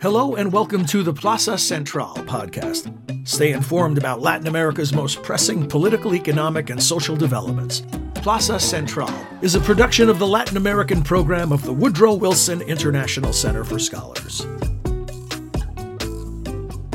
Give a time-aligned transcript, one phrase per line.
[0.00, 3.26] Hello and welcome to the Plaza Central podcast.
[3.26, 7.82] Stay informed about Latin America's most pressing political, economic, and social developments.
[8.14, 9.10] Plaza Central
[9.42, 13.80] is a production of the Latin American program of the Woodrow Wilson International Center for
[13.80, 14.46] Scholars.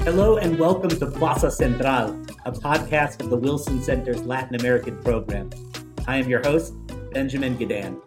[0.05, 2.11] Hello and welcome to Plaza Central,
[2.45, 5.49] a podcast of the Wilson Center's Latin American program.
[6.07, 6.73] I am your host,
[7.11, 7.99] Benjamin Gedan.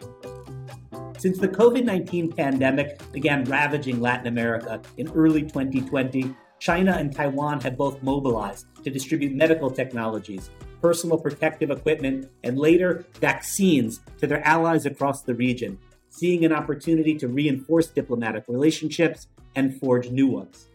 [1.17, 7.59] Since the COVID 19 pandemic began ravaging Latin America in early 2020, China and Taiwan
[7.61, 14.45] have both mobilized to distribute medical technologies, personal protective equipment, and later vaccines to their
[14.45, 20.67] allies across the region, seeing an opportunity to reinforce diplomatic relationships and forge new ones.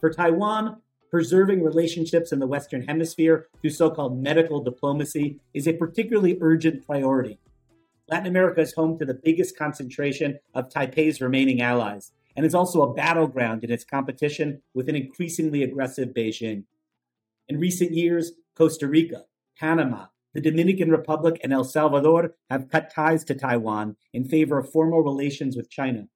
[0.00, 5.72] For Taiwan, preserving relationships in the Western Hemisphere through so called medical diplomacy is a
[5.72, 7.38] particularly urgent priority
[8.08, 12.82] Latin America is home to the biggest concentration of Taipei's remaining allies, and is also
[12.82, 16.64] a battleground in its competition with an increasingly aggressive Beijing.
[17.48, 19.24] In recent years, Costa Rica,
[19.58, 24.70] Panama, the Dominican Republic, and El Salvador have cut ties to Taiwan in favor of
[24.70, 26.06] formal relations with China.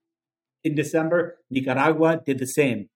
[0.63, 2.89] In December, Nicaragua did the same.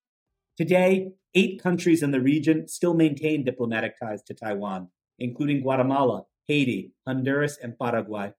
[0.57, 6.93] Today, eight countries in the region still maintain diplomatic ties to Taiwan, including Guatemala, Haiti,
[7.07, 8.33] Honduras, and Paraguay.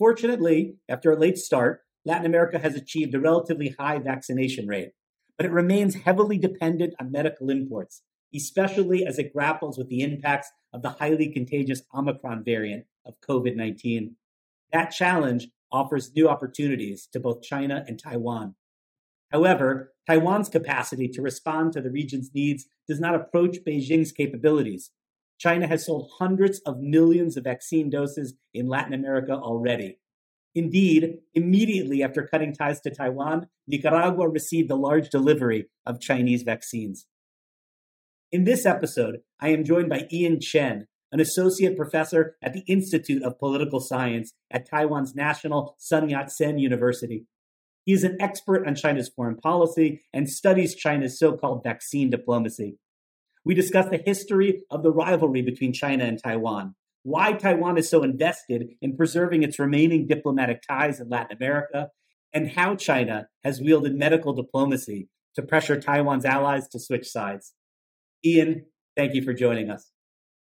[0.00, 4.92] Fortunately, after a late start, Latin America has achieved a relatively high vaccination rate,
[5.36, 8.00] but it remains heavily dependent on medical imports,
[8.34, 13.56] especially as it grapples with the impacts of the highly contagious Omicron variant of COVID
[13.56, 14.16] 19.
[14.72, 18.54] That challenge offers new opportunities to both China and Taiwan.
[19.30, 24.92] However, Taiwan's capacity to respond to the region's needs does not approach Beijing's capabilities,
[25.40, 29.98] China has sold hundreds of millions of vaccine doses in Latin America already.
[30.54, 37.06] Indeed, immediately after cutting ties to Taiwan, Nicaragua received a large delivery of Chinese vaccines.
[38.30, 43.22] In this episode, I am joined by Ian Chen, an associate professor at the Institute
[43.22, 47.24] of Political Science at Taiwan's National Sun Yat sen University.
[47.86, 52.76] He is an expert on China's foreign policy and studies China's so called vaccine diplomacy.
[53.44, 58.02] We discuss the history of the rivalry between China and Taiwan, why Taiwan is so
[58.02, 61.88] invested in preserving its remaining diplomatic ties in Latin America,
[62.32, 67.54] and how China has wielded medical diplomacy to pressure Taiwan's allies to switch sides.
[68.24, 69.90] Ian, thank you for joining us.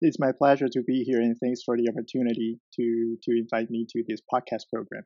[0.01, 3.87] It's my pleasure to be here, and thanks for the opportunity to, to invite me
[3.91, 5.05] to this podcast program.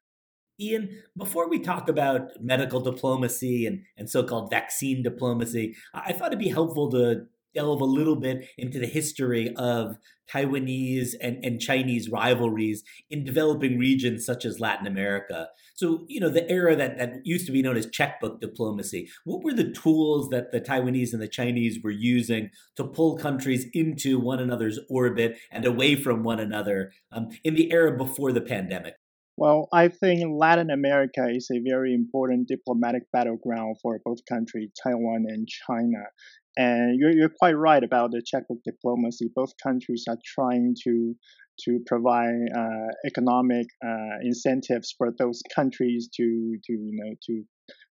[0.61, 6.29] Ian, before we talk about medical diplomacy and, and so called vaccine diplomacy, I thought
[6.29, 9.97] it'd be helpful to delve a little bit into the history of
[10.33, 15.49] Taiwanese and, and Chinese rivalries in developing regions such as Latin America.
[15.75, 19.43] So, you know, the era that, that used to be known as checkbook diplomacy, what
[19.43, 24.19] were the tools that the Taiwanese and the Chinese were using to pull countries into
[24.19, 28.95] one another's orbit and away from one another um, in the era before the pandemic?
[29.37, 35.25] Well, I think Latin America is a very important diplomatic battleground for both countries, Taiwan
[35.29, 36.05] and China.
[36.57, 39.31] And you're, you're quite right about the checkbook diplomacy.
[39.35, 41.15] Both countries are trying to
[41.61, 47.45] to provide uh, economic uh, incentives for those countries to to you know to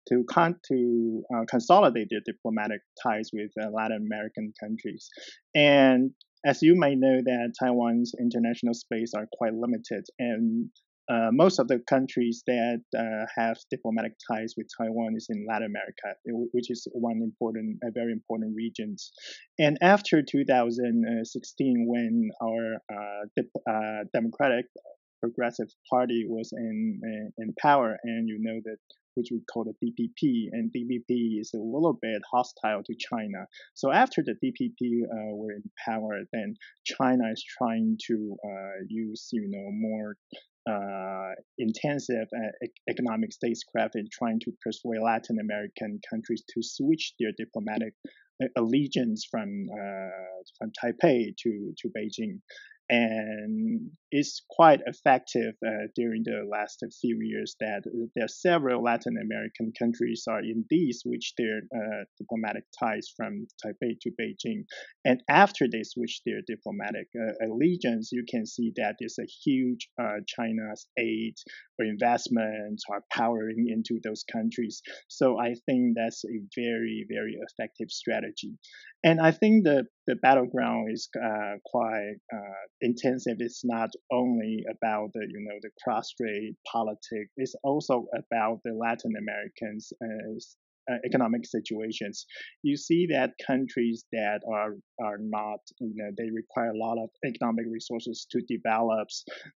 [0.09, 5.09] to con- to uh, consolidate their diplomatic ties with Latin American countries.
[5.55, 6.13] And
[6.45, 10.71] as you may know, that Taiwan's international space are quite limited, and
[11.11, 15.67] uh, most of the countries that uh, have diplomatic ties with Taiwan is in Latin
[15.67, 16.17] America,
[16.53, 18.95] which is one important, a very important region.
[19.59, 24.67] And after 2016, when our uh, dip, uh, Democratic
[25.21, 28.79] Progressive Party was in, in, in power, and you know that
[29.15, 33.47] which we call the DPP, and DPP is a little bit hostile to China.
[33.75, 36.55] So after the DPP uh, were in power, then
[36.85, 40.17] China is trying to uh, use you know more
[40.69, 47.33] uh, intensive uh, economic statecraft in trying to persuade Latin American countries to switch their
[47.37, 47.95] diplomatic
[48.43, 52.41] uh, allegiance from uh, from Taipei to to Beijing
[52.91, 57.83] and it's quite effective uh, during the last few years that
[58.17, 63.95] there are several Latin American countries are indeed switched their uh, diplomatic ties from Taipei
[64.01, 64.65] to Beijing.
[65.05, 69.89] And after they switch their diplomatic uh, allegiance, you can see that there's a huge
[70.03, 71.35] uh, China's aid
[71.79, 74.83] or investments are powering into those countries.
[75.07, 78.59] So I think that's a very, very effective strategy.
[79.05, 83.37] And I think the, the battleground is uh, quite uh, intensive.
[83.39, 87.31] It's not only about the you know the cross-strait politics.
[87.37, 89.93] It's also about the Latin Americans
[90.91, 92.27] uh, economic situations.
[92.63, 97.11] You see that countries that are are not, you know, they require a lot of
[97.25, 99.09] economic resources to develop.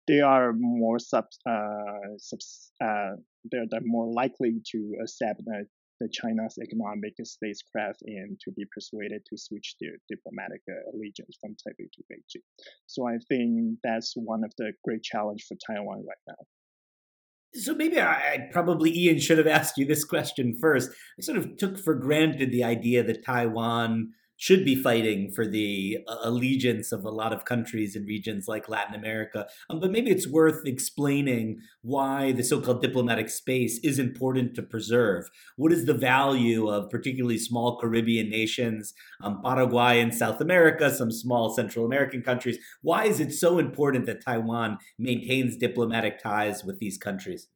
[0.07, 3.15] They are more sub, uh, subs, uh,
[3.49, 5.63] they're, they're more likely to accept uh,
[5.99, 11.51] the China's economic statecraft and to be persuaded to switch their diplomatic uh, allegiance from
[11.51, 12.43] Taipei to Beijing.
[12.87, 16.45] So I think that's one of the great challenge for Taiwan right now.
[17.55, 20.89] So maybe I probably Ian should have asked you this question first.
[21.19, 25.99] I sort of took for granted the idea that Taiwan should be fighting for the
[26.07, 29.47] uh, allegiance of a lot of countries and regions like Latin America.
[29.69, 34.63] Um, but maybe it's worth explaining why the so called diplomatic space is important to
[34.63, 35.29] preserve.
[35.55, 41.11] What is the value of particularly small Caribbean nations, um, Paraguay in South America, some
[41.11, 42.57] small Central American countries?
[42.81, 47.47] Why is it so important that Taiwan maintains diplomatic ties with these countries?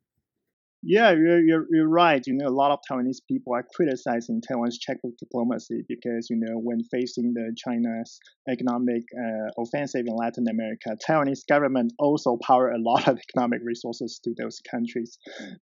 [0.84, 2.22] Yeah, you're, you're, you're right.
[2.26, 6.60] You know, a lot of Taiwanese people are criticizing Taiwan's checkbook diplomacy because, you know,
[6.60, 12.80] when facing the China's economic uh, offensive in Latin America, Taiwanese government also power a
[12.80, 15.18] lot of economic resources to those countries.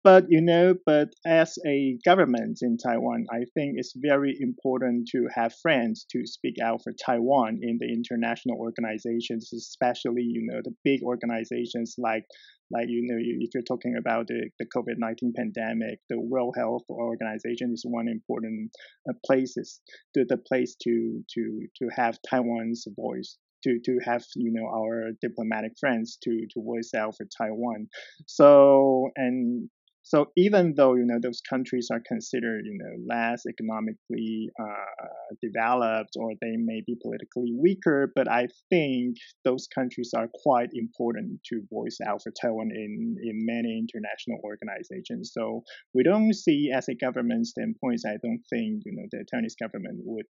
[0.05, 5.27] But, you know, but as a government in Taiwan, I think it's very important to
[5.35, 10.75] have friends to speak out for Taiwan in the international organizations, especially, you know, the
[10.85, 12.25] big organizations like
[12.71, 17.73] like you know if you're talking about the, the covid-19 pandemic the world health organization
[17.73, 18.71] is one important
[19.09, 19.81] uh, places
[20.15, 25.11] to the place to to to have taiwan's voice to to have you know our
[25.21, 27.89] diplomatic friends to to voice out for taiwan.
[28.27, 29.69] So and
[30.09, 35.07] so even though you know those countries are considered you know less economically uh,
[35.43, 41.41] developed or they may be politically weaker, but I think those countries are quite important
[41.51, 45.33] to voice out for Taiwan in in many international organizations.
[45.35, 45.63] So
[45.93, 49.99] we don't see as a government standpoint, I don't think you know the Taiwanese government
[50.07, 50.27] would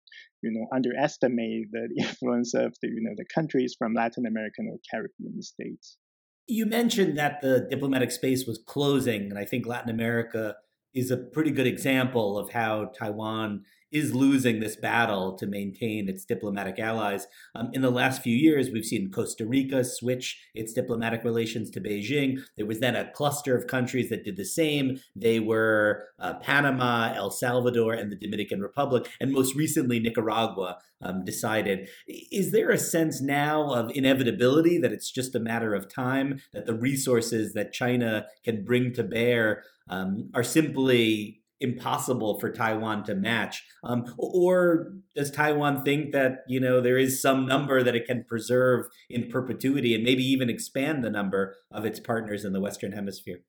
[0.42, 4.78] you know underestimate the influence of the you know the countries from Latin American or
[4.88, 5.98] Caribbean states.
[6.46, 10.56] You mentioned that the diplomatic space was closing, and I think Latin America
[10.94, 13.64] is a pretty good example of how Taiwan
[13.94, 17.28] is losing this battle to maintain its diplomatic allies.
[17.54, 21.80] Um, in the last few years, we've seen Costa Rica switch its diplomatic relations to
[21.80, 22.40] Beijing.
[22.56, 24.98] There was then a cluster of countries that did the same.
[25.14, 31.24] They were uh, Panama, El Salvador, and the Dominican Republic, and most recently, Nicaragua um,
[31.24, 31.88] decided.
[32.08, 36.66] Is there a sense now of inevitability that it's just a matter of time, that
[36.66, 43.14] the resources that China can bring to bear um, are simply impossible for Taiwan to
[43.14, 43.64] match?
[43.82, 48.24] Um, or does Taiwan think that you know there is some number that it can
[48.24, 52.92] preserve in perpetuity and maybe even expand the number of its partners in the Western
[52.92, 53.40] Hemisphere?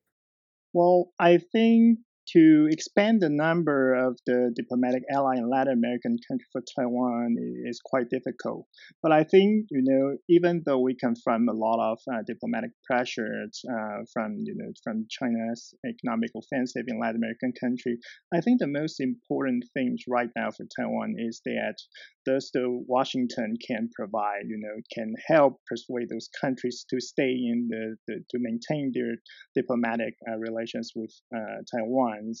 [0.72, 2.00] Well, I think
[2.32, 7.80] to expand the number of the diplomatic ally in Latin American country for Taiwan is
[7.84, 8.66] quite difficult.
[9.02, 13.62] But I think you know even though we confront a lot of uh, diplomatic pressures
[13.70, 17.98] uh, from you know from China's economic offensive in Latin American country,
[18.34, 21.76] I think the most important things right now for Taiwan is that
[22.24, 27.68] thus the Washington can provide you know can help persuade those countries to stay in
[27.70, 29.16] the, the to maintain their
[29.54, 31.62] diplomatic uh, relations with uh,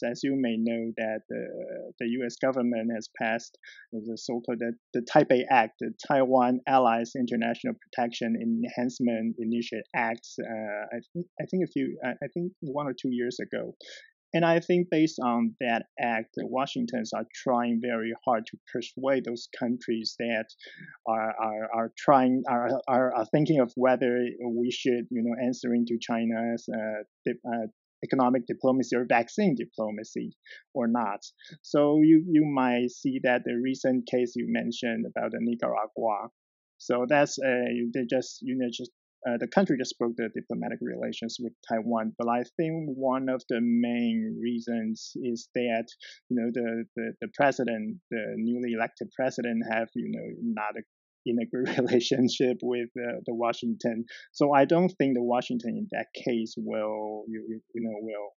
[0.04, 2.36] As you may know, that the, U.S.
[2.36, 3.58] government has passed
[3.92, 10.26] the so-called the, the Taipei Act, the Taiwan Allies International Protection Enhancement Initiative Act.
[10.40, 13.74] Uh, I think I think a few I think one or two years ago.
[14.34, 19.48] And I think based on that act, Washingtons are trying very hard to persuade those
[19.58, 20.46] countries that
[21.06, 25.86] are, are, are trying are, are, are thinking of whether we should you know answering
[25.86, 27.66] to China's uh, uh,
[28.04, 30.36] economic diplomacy or vaccine diplomacy
[30.74, 31.20] or not.
[31.62, 36.28] So you, you might see that the recent case you mentioned about the Nicaragua.
[36.78, 38.90] So that's a, they just, you know, just
[39.26, 42.12] uh, the country just broke the diplomatic relations with Taiwan.
[42.16, 45.86] But I think one of the main reasons is that
[46.28, 50.74] you know the, the, the president, the newly elected president, have you know not
[51.26, 54.04] in a good relationship with uh, the Washington.
[54.32, 58.30] So I don't think the Washington in that case will you, you know will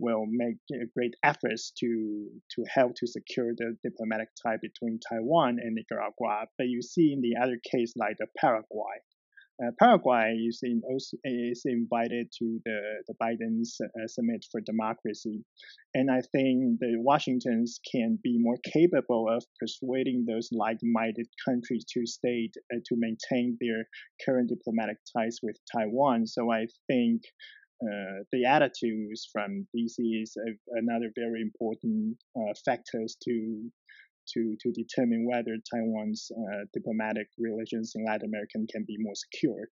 [0.00, 0.56] will make
[0.94, 6.46] great efforts to to help to secure the diplomatic tie between Taiwan and Nicaragua.
[6.56, 9.02] But you see in the other case like the Paraguay,
[9.62, 10.82] uh, Paraguay is, in,
[11.24, 15.42] is invited to the, the Biden's uh, Summit for Democracy.
[15.94, 21.84] And I think the Washingtons can be more capable of persuading those like minded countries
[21.94, 23.88] to stay, uh, to maintain their
[24.24, 26.26] current diplomatic ties with Taiwan.
[26.26, 27.22] So I think
[27.82, 33.70] uh, the attitudes from DC is a, another very important uh, factors to
[34.34, 39.68] to to determine whether Taiwan's uh, diplomatic relations in Latin America can be more secure.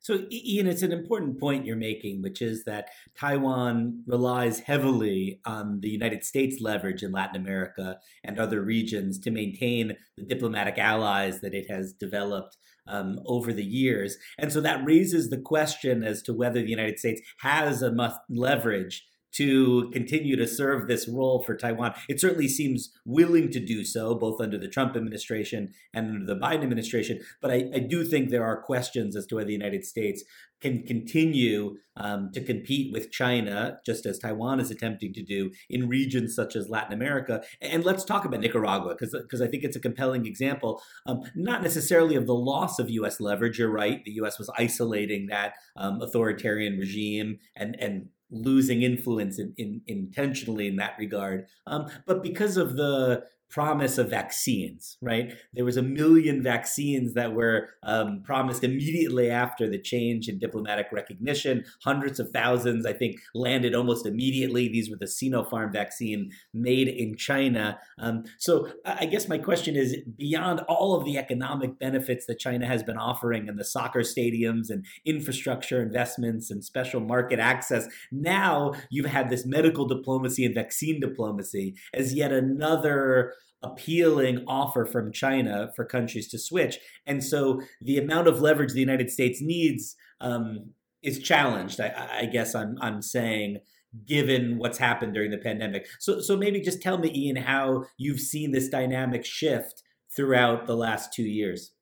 [0.00, 5.80] So, Ian, it's an important point you're making, which is that Taiwan relies heavily on
[5.80, 11.40] the United States leverage in Latin America and other regions to maintain the diplomatic allies
[11.40, 14.16] that it has developed um, over the years.
[14.38, 19.04] And so that raises the question as to whether the United States has enough leverage
[19.36, 21.94] to continue to serve this role for Taiwan.
[22.08, 26.40] It certainly seems willing to do so, both under the Trump administration and under the
[26.40, 27.20] Biden administration.
[27.40, 30.24] But I, I do think there are questions as to whether the United States
[30.60, 35.88] can continue um, to compete with China, just as Taiwan is attempting to do in
[35.88, 37.42] regions such as Latin America.
[37.60, 42.16] And let's talk about Nicaragua, because I think it's a compelling example, um, not necessarily
[42.16, 43.20] of the loss of U.S.
[43.20, 43.58] leverage.
[43.58, 44.38] You're right, the U.S.
[44.38, 50.96] was isolating that um, authoritarian regime and, and losing influence in, in, intentionally in that
[50.98, 55.32] regard, um, but because of the promise of vaccines, right?
[55.54, 60.88] There was a million vaccines that were um, promised immediately after the change in diplomatic
[60.92, 61.64] recognition.
[61.84, 64.68] Hundreds of thousands, I think, landed almost immediately.
[64.68, 67.78] These were the Sinopharm vaccine made in China.
[67.98, 72.66] Um, so I guess my question is beyond all of the economic benefits that China
[72.66, 78.72] has been offering and the soccer stadiums and infrastructure investments and special market access, now
[78.90, 83.32] you've had this medical diplomacy and vaccine diplomacy as yet another
[83.66, 86.78] appealing offer from China for countries to switch.
[87.06, 90.70] And so the amount of leverage the United States needs um,
[91.02, 91.80] is challenged.
[91.80, 93.58] I, I, guess I'm I'm saying
[94.06, 95.86] given what's happened during the pandemic.
[95.98, 99.82] So so maybe just tell me, Ian, how you've seen this dynamic shift
[100.14, 101.72] throughout the last two years.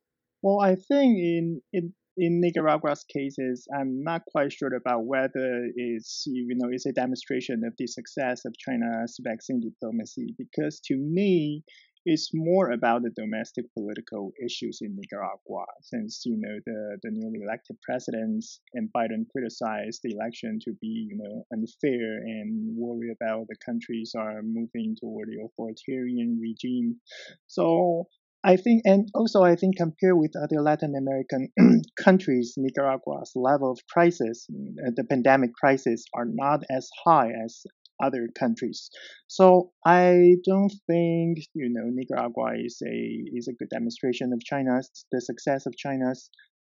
[0.42, 6.25] Well, I think in in in Nicaragua's cases, I'm not quite sure about whether it's
[6.26, 11.64] you know it's a demonstration of the success of China's vaccine diplomacy because to me
[12.06, 17.40] it's more about the domestic political issues in Nicaragua since you know the, the newly
[17.42, 23.47] elected presidents and Biden criticized the election to be you know unfair and worry about
[23.49, 27.00] the countries are moving toward the authoritarian regime.
[27.47, 28.06] So
[28.44, 31.48] I think, and also I think compared with other Latin American
[31.98, 37.62] countries, Nicaragua's level of crisis, uh, the pandemic crisis, are not as high as
[38.02, 38.90] other countries.
[39.28, 42.96] So I don't think you know Nicaragua is a
[43.34, 46.28] is a good demonstration of China's the success of China's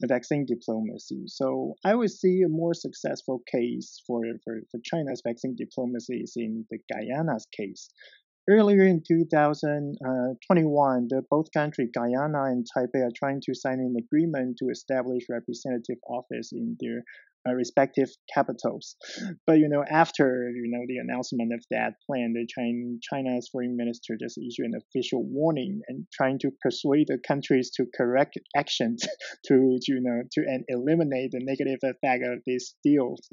[0.07, 1.23] vaccine diplomacy.
[1.26, 6.33] So I would see a more successful case for, for, for China's vaccine diplomacy is
[6.37, 7.88] in the Guyana's case.
[8.51, 14.57] Earlier in 2021, the both countries, Guyana and Taipei, are trying to sign an agreement
[14.59, 17.03] to establish representative office in their uh,
[17.51, 18.97] respective capitals.
[19.47, 23.77] But you know, after you know the announcement of that plan, the China, China's foreign
[23.77, 29.07] minister just issued an official warning and trying to persuade the countries to correct actions
[29.47, 33.29] to you know to and eliminate the negative effect of these deals.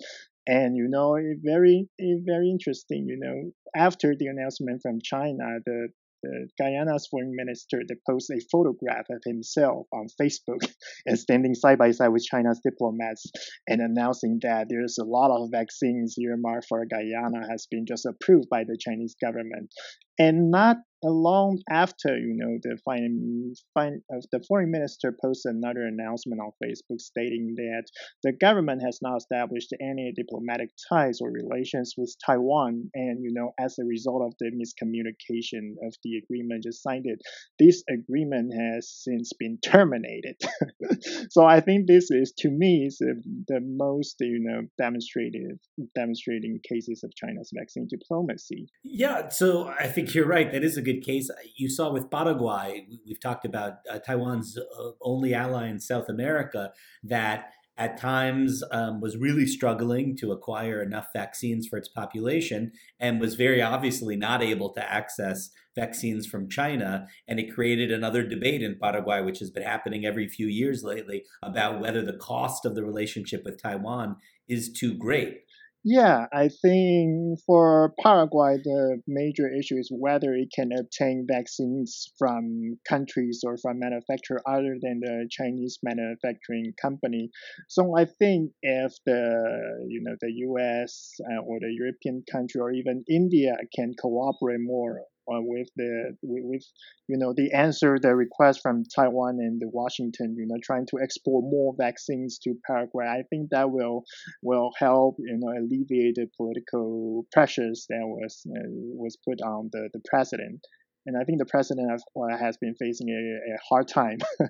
[0.48, 3.06] And you know, very very interesting.
[3.08, 5.90] You know, after the announcement from China, the
[6.24, 10.70] the Guyana's foreign minister they post a photograph of himself on Facebook
[11.06, 13.26] and standing side by side with China's diplomats
[13.68, 18.50] and announcing that there's a lot of vaccines earmarked for Guyana has been just approved
[18.50, 19.74] by the Chinese government.
[20.18, 26.42] And not long after, you know, the fine, uh, the foreign minister posted another announcement
[26.42, 27.84] on Facebook stating that
[28.24, 33.52] the government has not established any diplomatic ties or relations with Taiwan, and you know,
[33.60, 37.20] as a result of the miscommunication of the agreement just signed it,
[37.58, 40.36] this agreement has since been terminated.
[41.30, 45.60] so I think this is, to me, is the, the most you know demonstrated
[45.96, 48.68] demonstrating cases of China's vaccine diplomacy.
[48.84, 50.52] Yeah, so I think you're right.
[50.52, 51.30] That is a good case.
[51.58, 56.72] You saw with Paraguay, we've talked about uh, Taiwan's uh, only ally in South America
[57.04, 63.22] that at times um, was really struggling to acquire enough vaccines for its population and
[63.22, 67.08] was very obviously not able to access vaccines from China.
[67.26, 71.24] And it created another debate in Paraguay, which has been happening every few years lately,
[71.42, 74.18] about whether the cost of the relationship with Taiwan
[74.50, 75.44] is too great.
[75.86, 82.78] Yeah, I think for Paraguay, the major issue is whether it can obtain vaccines from
[82.88, 87.30] countries or from manufacturer other than the Chinese manufacturing company.
[87.70, 91.16] So I think if the you know the U.S.
[91.32, 96.44] Uh, or the European country or even India can cooperate more uh, with the with,
[96.46, 96.64] with,
[97.08, 101.00] you know the answer the request from Taiwan and the Washington you know trying to
[101.02, 103.06] export more vaccines to Paraguay.
[103.06, 104.04] I think that will
[104.42, 109.90] will help you know alleviate the political pressures that was uh, was put on the
[109.94, 110.62] the president.
[111.06, 112.04] And I think the president has,
[112.40, 114.20] has been facing a, a hard time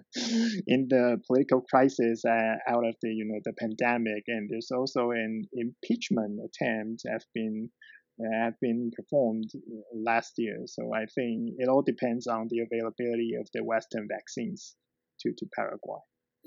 [0.68, 5.12] in the political crisis uh, out of the you know the pandemic, and there's also
[5.12, 7.70] an impeachment attempt have been
[8.34, 10.64] have been performed uh, last year.
[10.66, 14.76] So I think it all depends on the availability of the Western vaccines
[15.22, 16.00] to, to Paraguay.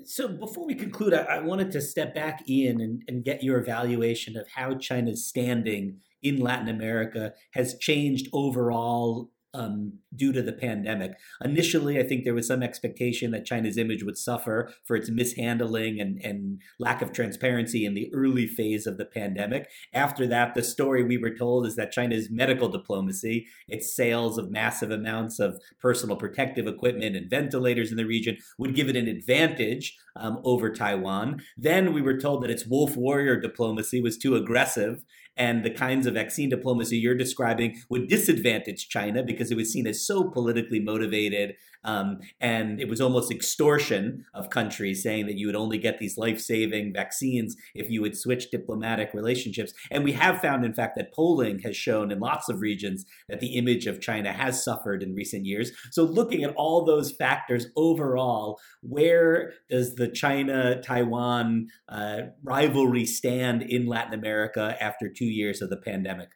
[0.05, 3.59] So before we conclude, I, I wanted to step back, Ian, and, and get your
[3.59, 10.53] evaluation of how China's standing in Latin America has changed overall um, due to the
[10.53, 11.13] pandemic.
[11.43, 15.99] Initially, I think there was some expectation that China's image would suffer for its mishandling
[15.99, 19.69] and, and lack of transparency in the early phase of the pandemic.
[19.93, 24.51] After that, the story we were told is that China's medical diplomacy, its sales of
[24.51, 29.07] massive amounts of personal protective equipment and ventilators in the region, would give it an
[29.07, 31.41] advantage um, over Taiwan.
[31.57, 35.03] Then we were told that its wolf warrior diplomacy was too aggressive
[35.35, 39.87] and the kinds of vaccine diplomacy you're describing would disadvantage China because it was seen
[39.87, 45.47] as so politically motivated um, and it was almost extortion of countries saying that you
[45.47, 49.73] would only get these life saving vaccines if you would switch diplomatic relationships.
[49.91, 53.39] And we have found, in fact, that polling has shown in lots of regions that
[53.39, 55.71] the image of China has suffered in recent years.
[55.91, 63.61] So, looking at all those factors overall, where does the China Taiwan uh, rivalry stand
[63.61, 66.29] in Latin America after two years of the pandemic?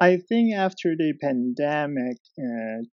[0.00, 2.84] I think after the pandemic, uh,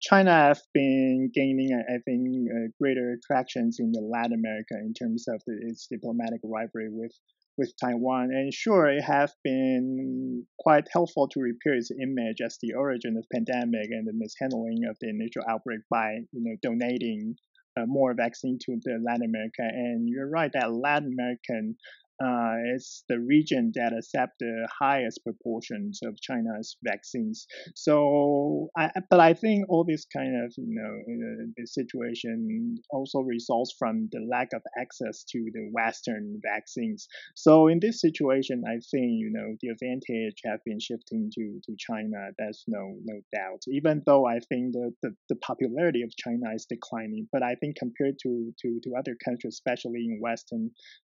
[0.00, 5.26] China have been gaining, I think, uh, greater attractions in the Latin America in terms
[5.28, 7.12] of the, its diplomatic rivalry with
[7.56, 8.30] with Taiwan.
[8.32, 13.24] And sure, it has been quite helpful to repair its image as the origin of
[13.32, 17.36] pandemic and the mishandling of the initial outbreak by, you know, donating
[17.78, 19.62] uh, more vaccine to the Latin America.
[19.62, 21.76] And you're right that Latin American
[22.22, 27.46] uh, is the region that accept the highest proportions of China's vaccines.
[27.74, 33.74] So, I, but I think all this kind of you know uh, situation also results
[33.78, 37.06] from the lack of access to the Western vaccines.
[37.34, 41.76] So in this situation, I think you know the advantage have been shifting to to
[41.78, 42.30] China.
[42.38, 43.62] That's no no doubt.
[43.68, 47.76] Even though I think the, the, the popularity of China is declining, but I think
[47.76, 50.70] compared to to to other countries, especially in Western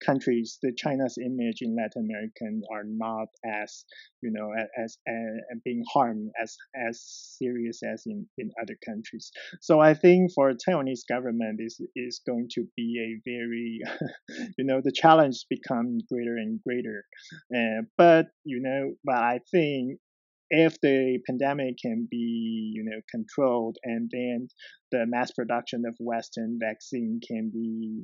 [0.04, 3.86] countries, the China's image in Latin America are not as
[4.22, 5.32] you know as, as,
[5.64, 7.02] being harmed as as
[7.38, 9.32] serious as in, in other countries.
[9.62, 13.80] So I think for Taiwanese government is is going to be a very
[14.58, 17.04] you know the challenge become greater and greater.
[17.56, 20.00] Uh, but you know, but I think
[20.50, 24.48] if the pandemic can be you know controlled and then
[24.92, 28.04] the mass production of western vaccine can be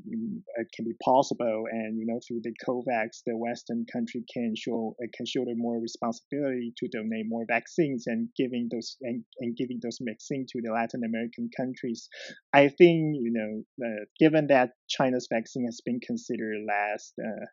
[0.59, 4.95] uh, can be possible and you know through the covax the western country can show
[5.01, 9.79] uh, can shoulder more responsibility to donate more vaccines and giving those and, and giving
[9.81, 12.09] those vaccines to the latin american countries.
[12.53, 17.45] I think you know uh, given that china's vaccine has been considered last uh,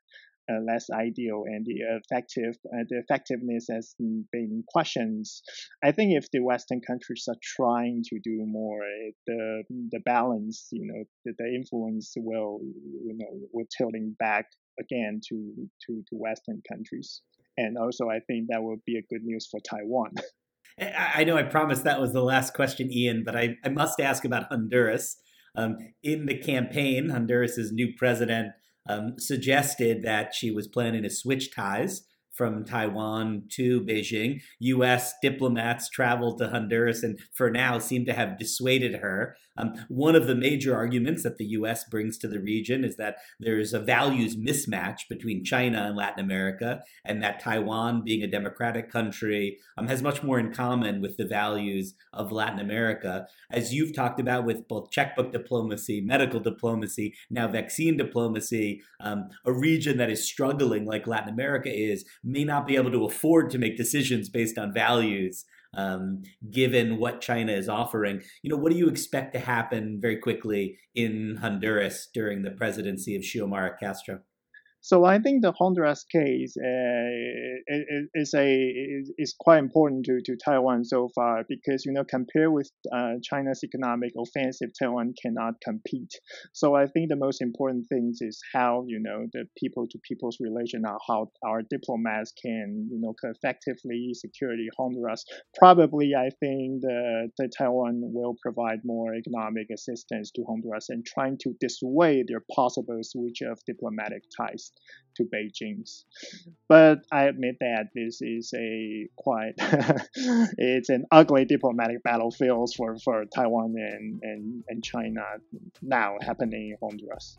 [0.59, 5.27] less ideal and the effective uh, the effectiveness has been questioned.
[5.83, 8.81] I think if the Western countries are trying to do more,
[9.27, 14.47] the the balance, you know, the, the influence will you know will tilting back
[14.79, 17.23] again to to to Western countries.
[17.57, 20.13] And also, I think that will be a good news for Taiwan.
[20.97, 24.25] I know I promised that was the last question, Ian, but I, I must ask
[24.25, 25.17] about Honduras.
[25.57, 28.53] Um, in the campaign, Honduras's new president
[28.89, 34.41] um, suggested that she was planning to switch ties from Taiwan to Beijing.
[34.61, 35.13] U.S.
[35.21, 39.37] diplomats traveled to Honduras and for now seem to have dissuaded her.
[39.61, 41.85] Um, one of the major arguments that the U.S.
[41.85, 46.83] brings to the region is that there's a values mismatch between China and Latin America,
[47.05, 51.27] and that Taiwan, being a democratic country, um, has much more in common with the
[51.27, 53.27] values of Latin America.
[53.51, 59.53] As you've talked about with both checkbook diplomacy, medical diplomacy, now vaccine diplomacy, um, a
[59.53, 63.59] region that is struggling like Latin America is may not be able to afford to
[63.59, 65.45] make decisions based on values
[65.75, 68.23] um, given what China is offering.
[68.43, 73.17] You know, what do you expect to happen very quickly in Honduras during the presidency
[73.17, 74.21] of Xiomara Castro?
[74.83, 77.11] So I think the Honduras case uh,
[78.15, 82.71] is a is quite important to, to Taiwan so far because you know compared with
[82.91, 86.13] uh, China's economic offensive, Taiwan cannot compete.
[86.55, 90.39] So I think the most important things is how you know the people to people's
[90.41, 95.27] relation, how our diplomats can you know effectively secure Honduras.
[95.59, 101.37] Probably I think the, the Taiwan will provide more economic assistance to Honduras and trying
[101.43, 104.70] to dissuade their possible switch of diplomatic ties
[105.17, 106.05] to Beijing's.
[106.69, 109.55] But I admit that this is a quite
[110.59, 115.23] it's an ugly diplomatic battlefield for, for Taiwan and, and, and China
[115.83, 117.39] now happening in Honduras.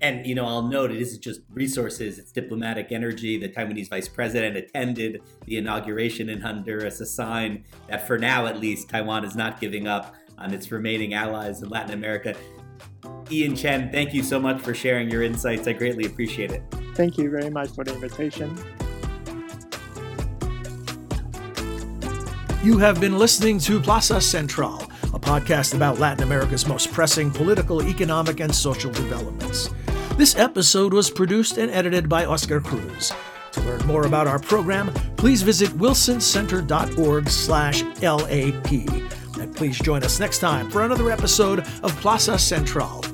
[0.00, 3.38] And you know, I'll note it isn't just resources; it's diplomatic energy.
[3.38, 8.58] The Taiwanese vice president attended the inauguration in Honduras, a sign that, for now at
[8.58, 12.34] least, Taiwan is not giving up on its remaining allies in Latin America.
[13.30, 15.66] Ian Chen, thank you so much for sharing your insights.
[15.66, 16.62] I greatly appreciate it.
[16.94, 18.56] Thank you very much for the invitation.
[22.62, 24.82] You have been listening to Plaza Central,
[25.14, 29.70] a podcast about Latin America's most pressing political, economic, and social developments.
[30.16, 33.12] This episode was produced and edited by Oscar Cruz.
[33.52, 38.72] To learn more about our program, please visit wilsoncenter.org slash LAP.
[38.72, 39.21] And
[39.54, 43.04] please join us next time for another episode of Plaza Central